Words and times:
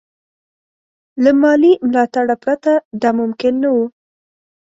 له 1.23 1.31
مالي 1.41 1.73
ملاتړه 1.87 2.35
پرته 2.43 2.71
دا 3.01 3.09
ممکن 3.19 3.53
نه 3.63 3.69
وو. 3.75 3.85